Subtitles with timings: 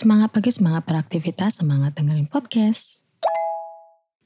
[0.00, 3.04] Semangat pagi, semangat beraktivitas, semangat dengerin podcast.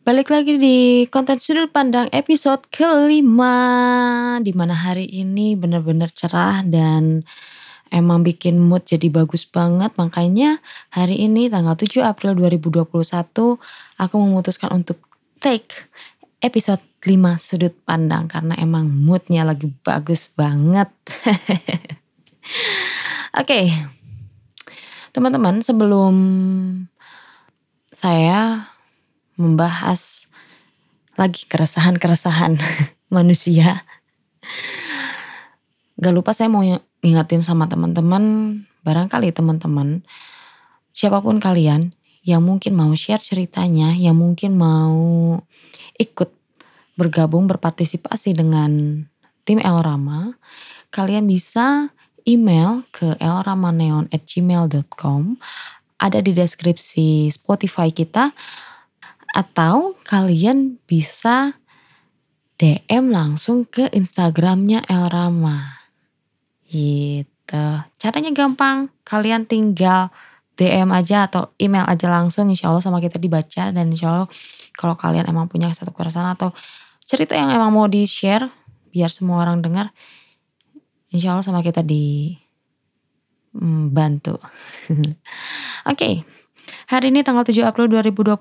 [0.06, 4.38] Balik lagi di konten sudut pandang episode kelima.
[4.38, 7.26] Di mana hari ini bener-bener cerah dan
[7.90, 9.90] emang bikin mood jadi bagus banget.
[9.98, 10.62] Makanya
[10.94, 12.86] hari ini tanggal 7 April 2021
[13.98, 15.02] aku memutuskan untuk
[15.42, 15.90] take
[16.38, 18.30] episode 5 sudut pandang.
[18.30, 20.94] Karena emang moodnya lagi bagus banget.
[23.34, 23.93] Oke, okay.
[25.14, 26.14] Teman-teman sebelum
[27.94, 28.66] saya
[29.38, 30.26] membahas
[31.14, 32.58] lagi keresahan-keresahan
[33.14, 33.86] manusia.
[35.94, 38.22] Gak lupa saya mau ngingetin sama teman-teman,
[38.82, 40.02] barangkali teman-teman,
[40.90, 41.94] siapa pun kalian
[42.26, 45.38] yang mungkin mau share ceritanya, yang mungkin mau
[45.94, 46.34] ikut
[46.98, 49.06] bergabung berpartisipasi dengan
[49.46, 50.34] tim Elrama,
[50.90, 51.94] kalian bisa
[52.24, 55.36] email ke elramaneon@gmail.com
[56.00, 58.32] ada di deskripsi Spotify kita
[59.34, 61.58] atau kalian bisa
[62.54, 65.82] DM langsung ke Instagramnya Elrama.
[66.70, 67.66] Gitu.
[67.98, 68.94] Caranya gampang.
[69.02, 70.14] Kalian tinggal
[70.54, 72.46] DM aja atau email aja langsung.
[72.46, 73.74] Insya Allah sama kita dibaca.
[73.74, 74.28] Dan insya Allah
[74.78, 76.54] kalau kalian emang punya satu keresahan atau
[77.02, 78.46] cerita yang emang mau di share.
[78.94, 79.90] Biar semua orang dengar
[81.14, 82.34] insya Allah sama kita di
[83.54, 84.34] hmm, bantu.
[84.90, 85.14] Oke,
[85.86, 86.14] okay.
[86.90, 88.34] hari ini tanggal 7 April 2021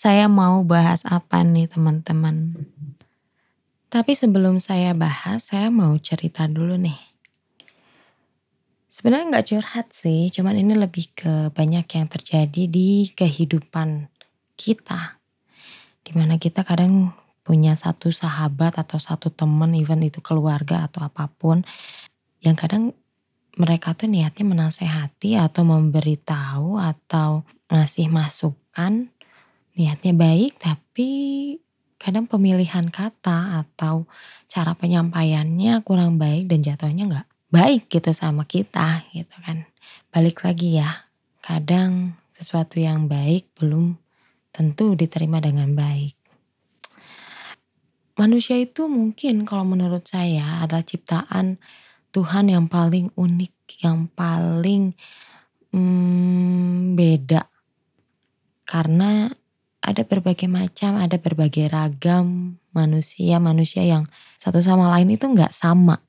[0.00, 2.56] saya mau bahas apa nih teman-teman.
[3.92, 6.96] Tapi sebelum saya bahas, saya mau cerita dulu nih.
[8.88, 14.08] Sebenarnya nggak curhat sih, cuman ini lebih ke banyak yang terjadi di kehidupan
[14.56, 15.20] kita.
[16.00, 17.12] Di mana kita kadang
[17.50, 21.66] punya satu sahabat atau satu teman even itu keluarga atau apa pun
[22.38, 22.94] yang kadang
[23.58, 29.10] mereka tuh niatnya menasehati atau memberitahu atau ngasih masukan
[29.74, 31.10] niatnya baik tapi
[31.98, 34.06] kadang pemilihan kata atau
[34.46, 39.66] cara penyampaiannya kurang baik dan jatuhnya nggak baik gitu sama kita gitu kan.
[40.14, 41.10] Balik lagi ya
[41.42, 43.98] kadang sesuatu yang baik belum
[44.54, 46.19] tentu diterima dengan baik
[48.18, 51.62] Manusia itu mungkin kalau menurut saya adalah ciptaan
[52.10, 53.54] Tuhan yang paling unik,
[53.86, 54.98] yang paling
[55.70, 57.46] hmm, beda.
[58.66, 59.30] Karena
[59.80, 64.06] ada berbagai macam, ada berbagai ragam manusia-manusia yang
[64.42, 66.02] satu sama lain itu nggak sama.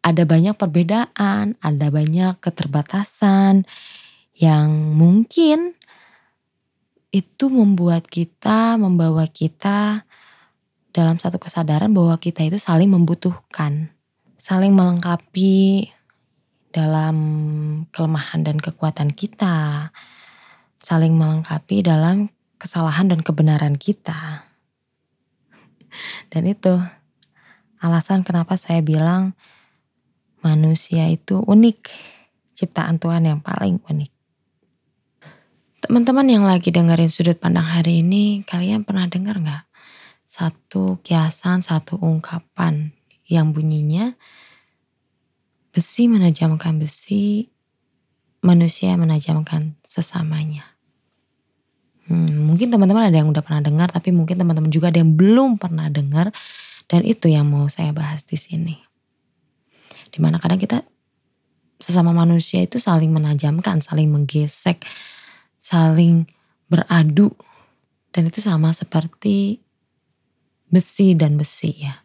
[0.00, 3.68] Ada banyak perbedaan, ada banyak keterbatasan
[4.32, 5.76] yang mungkin
[7.12, 10.08] itu membuat kita, membawa kita
[10.90, 13.94] dalam satu kesadaran bahwa kita itu saling membutuhkan,
[14.42, 15.90] saling melengkapi
[16.70, 17.16] dalam
[17.94, 19.90] kelemahan dan kekuatan kita,
[20.82, 24.46] saling melengkapi dalam kesalahan dan kebenaran kita.
[26.30, 26.78] Dan itu
[27.82, 29.34] alasan kenapa saya bilang
[30.44, 31.90] manusia itu unik,
[32.54, 34.12] ciptaan Tuhan yang paling unik.
[35.80, 39.69] Teman-teman yang lagi dengerin sudut pandang hari ini, kalian pernah dengar nggak
[40.30, 42.94] satu kiasan, satu ungkapan
[43.26, 44.14] yang bunyinya
[45.74, 47.50] besi menajamkan besi,
[48.38, 50.78] manusia menajamkan sesamanya.
[52.06, 55.58] Hmm, mungkin teman-teman ada yang udah pernah dengar, tapi mungkin teman-teman juga ada yang belum
[55.58, 56.30] pernah dengar,
[56.86, 58.78] dan itu yang mau saya bahas di sini.
[60.10, 60.82] Di mana kadang kita
[61.78, 64.82] sesama manusia itu saling menajamkan, saling menggesek,
[65.62, 66.26] saling
[66.66, 67.30] beradu,
[68.10, 69.62] dan itu sama seperti
[70.70, 72.00] besi dan besi ya.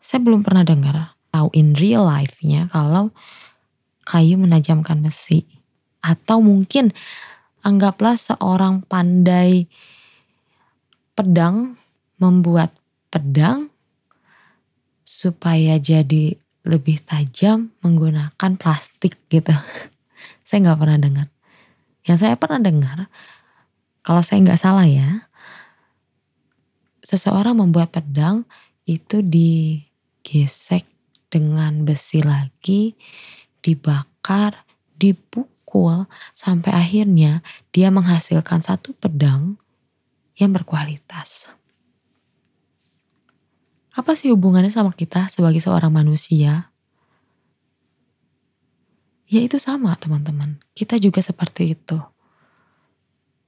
[0.00, 3.12] Saya belum pernah dengar tahu in real life-nya kalau
[4.08, 5.44] kayu menajamkan besi.
[6.00, 6.96] Atau mungkin
[7.60, 9.68] anggaplah seorang pandai
[11.12, 11.76] pedang
[12.16, 12.72] membuat
[13.12, 13.68] pedang
[15.04, 19.54] supaya jadi lebih tajam menggunakan plastik gitu.
[20.46, 21.26] saya nggak pernah dengar.
[22.06, 22.98] Yang saya pernah dengar,
[24.06, 25.26] kalau saya nggak salah ya,
[27.06, 28.42] seseorang membuat pedang
[28.82, 30.82] itu digesek
[31.30, 32.98] dengan besi lagi,
[33.62, 34.66] dibakar,
[34.98, 39.54] dipukul sampai akhirnya dia menghasilkan satu pedang
[40.34, 41.46] yang berkualitas.
[43.94, 46.68] Apa sih hubungannya sama kita sebagai seorang manusia?
[49.26, 50.60] Ya itu sama teman-teman.
[50.76, 51.98] Kita juga seperti itu.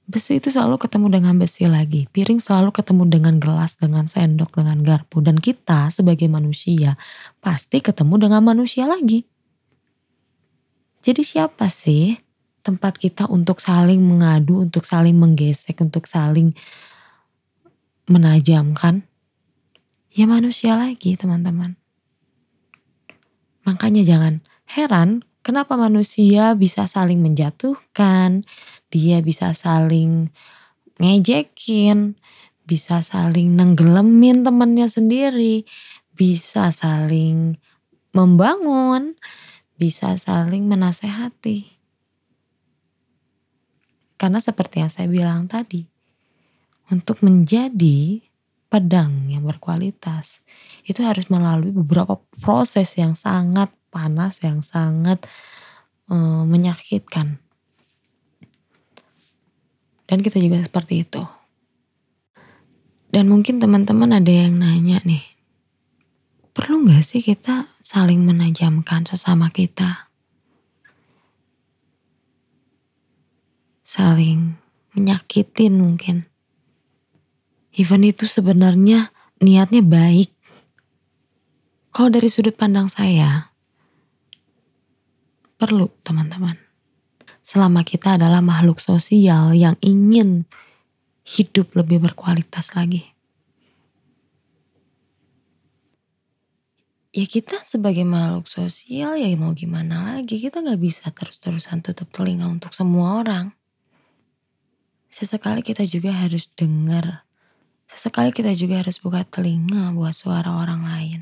[0.08, 2.08] Besi itu selalu ketemu dengan besi lagi.
[2.08, 5.20] Piring selalu ketemu dengan gelas, dengan sendok, dengan garpu.
[5.20, 6.96] Dan kita sebagai manusia
[7.44, 9.28] pasti ketemu dengan manusia lagi.
[11.04, 12.16] Jadi siapa sih
[12.64, 16.56] tempat kita untuk saling mengadu, untuk saling menggesek, untuk saling
[18.08, 19.04] menajamkan,
[20.08, 21.76] ya manusia lagi teman-teman.
[23.68, 28.44] Makanya jangan heran kenapa manusia bisa saling menjatuhkan,
[28.92, 30.28] dia bisa saling
[31.00, 32.20] ngejekin,
[32.68, 35.64] bisa saling nenggelemin temannya sendiri,
[36.12, 37.56] bisa saling
[38.12, 39.16] membangun,
[39.80, 41.80] bisa saling menasehati.
[44.20, 45.80] Karena seperti yang saya bilang tadi,
[46.92, 48.20] untuk menjadi
[48.68, 50.44] pedang yang berkualitas
[50.84, 55.24] itu harus melalui beberapa proses yang sangat panas, yang sangat
[56.08, 57.40] um, menyakitkan.
[60.08, 61.20] Dan kita juga seperti itu.
[63.08, 65.24] Dan mungkin teman-teman ada yang nanya nih,
[66.52, 70.08] perlu gak sih kita saling menajamkan sesama kita?
[73.84, 74.60] Saling
[74.92, 76.28] menyakitin mungkin.
[77.72, 79.08] Even itu sebenarnya
[79.40, 80.34] niatnya baik.
[81.96, 83.47] Kalau dari sudut pandang saya,
[85.58, 86.54] perlu teman-teman.
[87.42, 90.46] Selama kita adalah makhluk sosial yang ingin
[91.26, 93.12] hidup lebih berkualitas lagi.
[97.10, 100.38] Ya kita sebagai makhluk sosial ya mau gimana lagi.
[100.38, 103.50] Kita gak bisa terus-terusan tutup telinga untuk semua orang.
[105.10, 107.26] Sesekali kita juga harus dengar.
[107.90, 111.20] Sesekali kita juga harus buka telinga buat suara orang lain.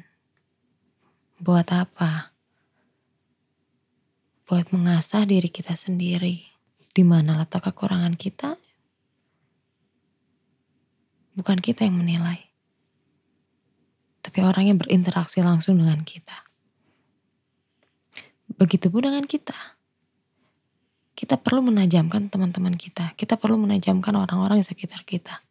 [1.41, 2.36] Buat apa?
[4.47, 6.47] Buat mengasah diri kita sendiri.
[6.95, 8.57] Di mana letak kekurangan kita?
[11.37, 12.47] Bukan kita yang menilai.
[14.23, 16.47] Tapi orang yang berinteraksi langsung dengan kita.
[18.57, 19.77] Begitupun dengan kita.
[21.13, 23.13] Kita perlu menajamkan teman-teman kita.
[23.19, 25.43] Kita perlu menajamkan orang-orang di sekitar kita.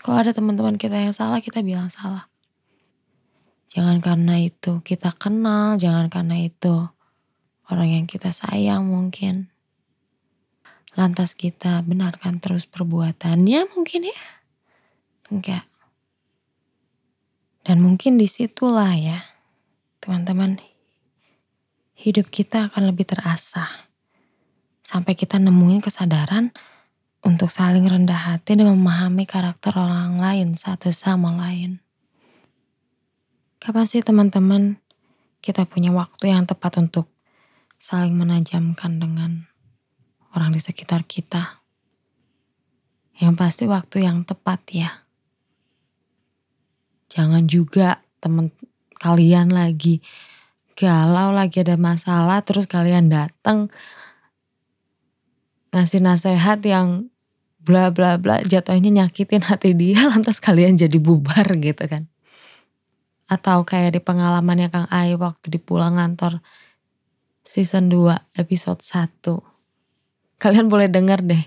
[0.00, 2.28] Kalau ada teman-teman kita yang salah, kita bilang salah.
[3.70, 6.90] Jangan karena itu kita kenal, jangan karena itu
[7.70, 9.48] orang yang kita sayang mungkin.
[10.98, 14.20] Lantas kita benarkan terus perbuatannya mungkin ya?
[15.30, 15.64] Enggak.
[17.62, 19.22] Dan mungkin di situlah ya,
[20.02, 20.58] teman-teman,
[21.94, 23.68] hidup kita akan lebih terasa.
[24.82, 26.50] Sampai kita nemuin kesadaran
[27.20, 31.78] untuk saling rendah hati dan memahami karakter orang lain satu sama lain.
[33.60, 34.80] Kapan sih teman-teman
[35.44, 37.12] kita punya waktu yang tepat untuk
[37.80, 39.48] saling menajamkan dengan
[40.36, 41.64] orang di sekitar kita.
[43.16, 44.90] Yang pasti waktu yang tepat ya.
[47.10, 48.52] Jangan juga temen
[49.00, 50.04] kalian lagi
[50.76, 53.72] galau, lagi ada masalah, terus kalian datang
[55.72, 57.08] ngasih nasihat yang
[57.60, 62.08] bla bla bla jatuhnya nyakitin hati dia lantas kalian jadi bubar gitu kan.
[63.28, 66.44] Atau kayak di pengalamannya Kang Ai waktu di pulang kantor
[67.44, 70.40] season 2 episode 1.
[70.40, 71.44] Kalian boleh denger deh.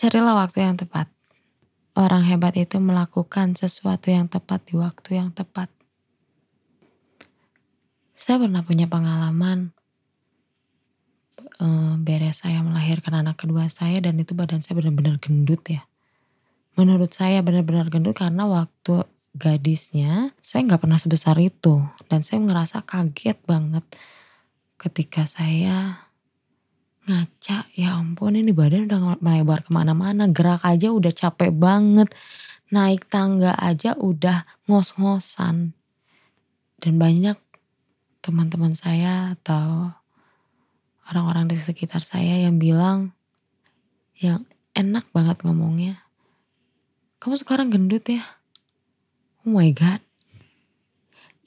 [0.00, 1.12] Carilah waktu yang tepat.
[1.98, 5.68] Orang hebat itu melakukan sesuatu yang tepat di waktu yang tepat.
[8.14, 9.74] Saya pernah punya pengalaman
[11.60, 15.84] uh, beres saya melahirkan anak kedua saya dan itu badan saya benar-benar gendut ya.
[16.78, 21.82] Menurut saya benar-benar gendut karena waktu gadisnya, saya nggak pernah sebesar itu.
[22.10, 23.84] Dan saya ngerasa kaget banget
[24.80, 26.08] ketika saya
[27.06, 32.12] ngaca, ya ampun ini badan udah melebar ke mana-mana, gerak aja udah capek banget,
[32.70, 35.74] naik tangga aja udah ngos-ngosan.
[36.80, 37.36] Dan banyak
[38.20, 39.92] teman-teman saya atau
[41.10, 43.12] orang-orang di sekitar saya yang bilang,
[44.16, 44.46] yang
[44.76, 46.04] enak banget ngomongnya,
[47.18, 48.39] kamu sekarang gendut ya?
[49.40, 50.04] Oh my god.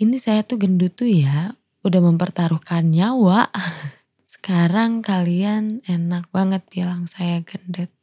[0.02, 1.54] Ini saya tuh gendut tuh ya,
[1.86, 3.54] udah mempertaruhkan nyawa.
[4.34, 7.94] Sekarang kalian enak banget bilang saya gendut.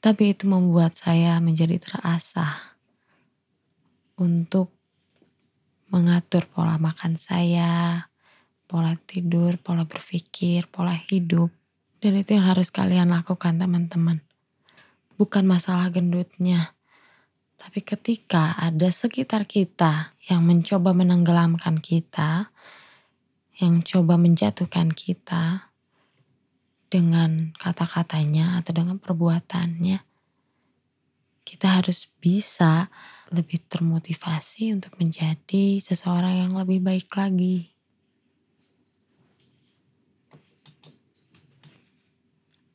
[0.00, 2.80] Tapi itu membuat saya menjadi terasah
[4.16, 4.72] untuk
[5.92, 8.08] mengatur pola makan saya,
[8.64, 11.52] pola tidur, pola berpikir, pola hidup.
[12.00, 14.24] Dan itu yang harus kalian lakukan teman-teman.
[15.20, 16.72] Bukan masalah gendutnya,
[17.62, 22.50] tapi ketika ada sekitar kita yang mencoba menenggelamkan kita,
[23.62, 25.70] yang coba menjatuhkan kita
[26.90, 30.02] dengan kata-katanya atau dengan perbuatannya,
[31.46, 32.90] kita harus bisa
[33.30, 37.70] lebih termotivasi untuk menjadi seseorang yang lebih baik lagi.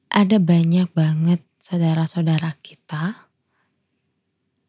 [0.07, 3.26] Ada banyak banget saudara-saudara kita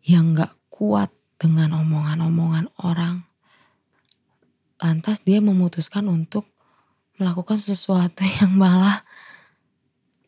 [0.08, 3.28] yang gak kuat dengan omongan-omongan orang.
[4.80, 6.48] Lantas dia memutuskan untuk
[7.20, 9.04] melakukan sesuatu yang malah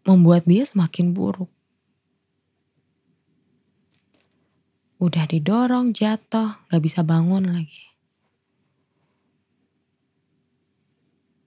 [0.05, 1.49] membuat dia semakin buruk.
[5.01, 7.89] Udah didorong, jatuh, gak bisa bangun lagi.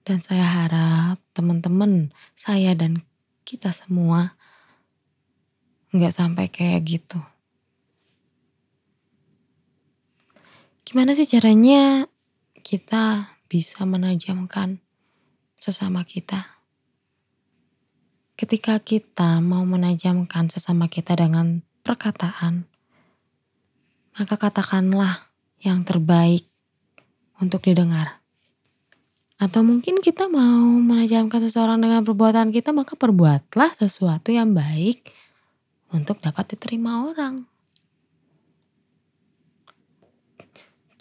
[0.02, 3.06] Dan saya harap teman-teman saya dan
[3.46, 4.36] kita semua
[5.96, 7.24] nggak sampai kayak gitu.
[10.84, 12.04] Gimana sih caranya
[12.60, 14.84] kita bisa menajamkan
[15.56, 16.60] sesama kita?
[18.36, 22.68] Ketika kita mau menajamkan sesama kita dengan perkataan,
[24.12, 25.32] maka katakanlah
[25.64, 26.44] yang terbaik
[27.40, 28.20] untuk didengar.
[29.40, 35.08] Atau mungkin kita mau menajamkan seseorang dengan perbuatan kita, maka perbuatlah sesuatu yang baik
[35.96, 37.53] untuk dapat diterima orang.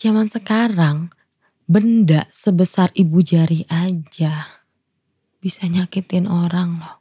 [0.04, 1.16] Zaman sekarang,
[1.64, 4.60] benda sebesar ibu jari aja
[5.40, 7.00] bisa nyakitin orang loh.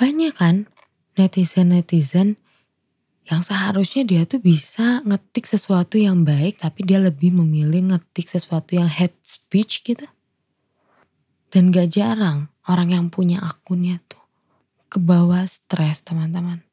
[0.00, 0.64] Banyak kan
[1.20, 2.40] netizen-netizen
[3.28, 8.80] yang seharusnya dia tuh bisa ngetik sesuatu yang baik tapi dia lebih memilih ngetik sesuatu
[8.80, 10.08] yang head speech gitu.
[11.52, 14.24] Dan gak jarang orang yang punya akunnya tuh
[14.88, 16.69] ke bawah stres teman-teman.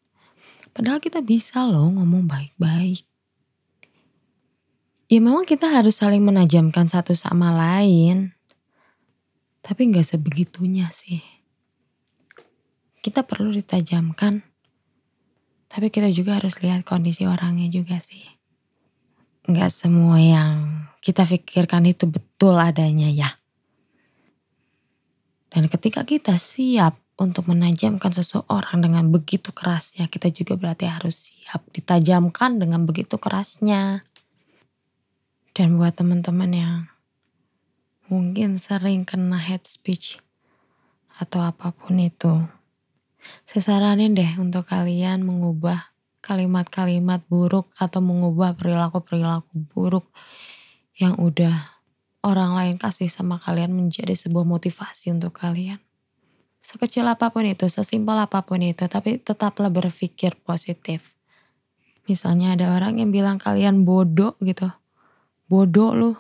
[0.77, 3.01] Padahal kita bisa loh ngomong baik-baik.
[5.09, 8.37] Ya memang kita harus saling menajamkan satu sama lain.
[9.65, 11.25] Tapi gak sebegitunya sih.
[13.01, 14.45] Kita perlu ditajamkan
[15.67, 18.23] tapi kita juga harus lihat kondisi orangnya juga sih.
[19.47, 23.29] Nggak semua yang kita pikirkan itu betul adanya ya.
[25.51, 31.65] Dan ketika kita siap untuk menajamkan seseorang dengan begitu kerasnya, kita juga berarti harus siap
[31.73, 34.05] ditajamkan dengan begitu kerasnya.
[35.57, 36.77] Dan buat teman-teman yang
[38.05, 40.21] mungkin sering kena hate speech
[41.17, 42.45] atau apa pun itu,
[43.49, 50.05] saya saranin deh untuk kalian mengubah kalimat-kalimat buruk atau mengubah perilaku-perilaku buruk
[50.93, 51.81] yang udah
[52.21, 55.86] orang lain kasih sama kalian menjadi sebuah motivasi untuk kalian.
[56.59, 61.15] Sekecil apa pun itu, sesimpel apa pun itu, tapi tetaplah berpikir positif.
[62.07, 64.67] Misalnya ada orang yang bilang kalian bodoh gitu.
[65.47, 66.11] Bodoh lu.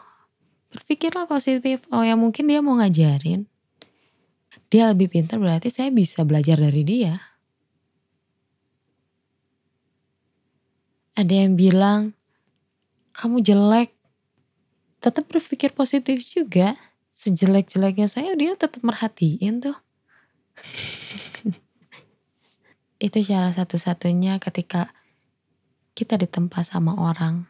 [0.71, 1.83] Berpikirlah positif.
[1.91, 3.47] Oh ya mungkin dia mau ngajarin
[4.67, 7.23] dia lebih pintar berarti saya bisa belajar dari dia.
[11.17, 12.13] Ada yang bilang,
[13.15, 13.89] kamu jelek.
[15.01, 16.77] Tetap berpikir positif juga.
[17.15, 19.77] Sejelek-jeleknya saya dia tetap merhatiin tuh.
[23.07, 24.93] Itu cara satu-satunya ketika
[25.97, 27.49] kita ditempa sama orang.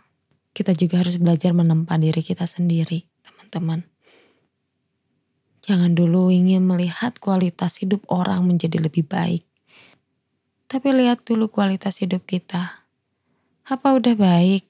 [0.56, 3.86] Kita juga harus belajar menempa diri kita sendiri, teman-teman.
[5.68, 9.44] Jangan dulu ingin melihat kualitas hidup orang menjadi lebih baik.
[10.72, 12.88] Tapi lihat dulu kualitas hidup kita.
[13.68, 14.64] Apa udah baik?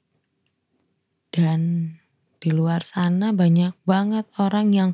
[1.29, 1.94] Dan
[2.41, 4.91] di luar sana banyak banget orang yang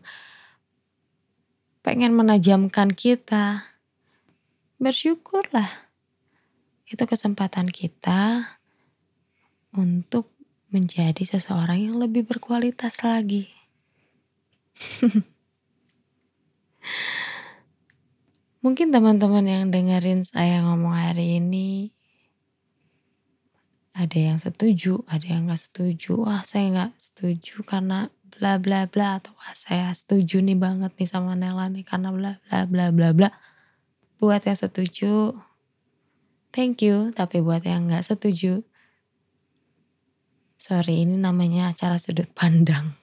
[1.93, 3.69] pengen menajamkan kita.
[4.81, 5.69] Bersyukurlah.
[6.89, 8.49] Itu kesempatan kita
[9.77, 10.33] untuk
[10.73, 13.45] menjadi seseorang yang lebih berkualitas lagi.
[18.65, 21.93] Mungkin teman-teman yang dengerin saya ngomong hari ini
[23.93, 26.25] ada yang setuju, ada yang gak setuju.
[26.25, 31.09] Wah saya gak setuju karena bla bla bla atau wah saya setuju nih banget nih
[31.09, 33.29] sama Nela nih karena bla bla bla bla bla.
[34.17, 35.35] Buat yang setuju,
[36.55, 37.11] thank you.
[37.11, 38.63] Tapi buat yang gak setuju,
[40.55, 42.95] sorry ini namanya acara sudut pandang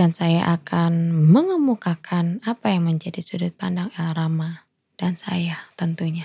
[0.00, 4.64] dan saya akan mengemukakan apa yang menjadi sudut pandang El Rama
[4.96, 6.24] dan saya tentunya.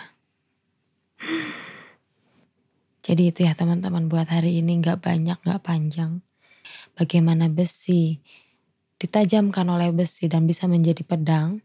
[3.05, 6.25] Jadi itu ya teman-teman buat hari ini gak banyak gak panjang.
[6.95, 8.19] Bagaimana besi
[8.95, 11.61] ditajamkan oleh besi dan bisa menjadi pedang.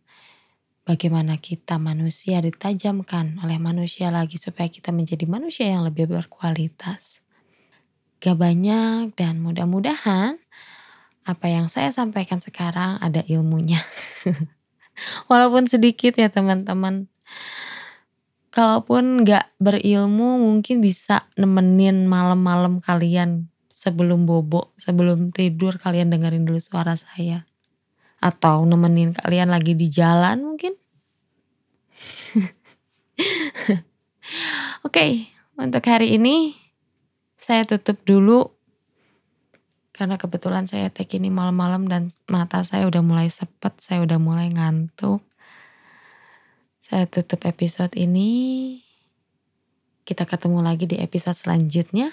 [0.83, 7.23] Bagaimana kita manusia ditajamkan oleh manusia lagi supaya kita menjadi manusia yang lebih berkualitas.
[8.19, 10.41] Gak banyak dan mudah-mudahan
[11.23, 13.79] apa yang saya sampaikan sekarang ada ilmunya.
[15.31, 17.07] Walaupun sedikit ya teman-teman.
[18.51, 23.47] Kalaupun gak berilmu mungkin bisa nemenin malam-malam kalian
[23.81, 27.49] sebelum bobo, sebelum tidur kalian dengerin dulu suara saya.
[28.21, 30.77] atau nemenin kalian lagi di jalan mungkin.
[34.85, 35.13] Oke, okay,
[35.57, 36.53] untuk hari ini
[37.41, 38.53] saya tutup dulu
[39.97, 44.53] karena kebetulan saya take ini malam-malam dan mata saya udah mulai sepet, saya udah mulai
[44.53, 45.25] ngantuk.
[46.85, 48.81] Saya tutup episode ini.
[50.05, 52.13] Kita ketemu lagi di episode selanjutnya.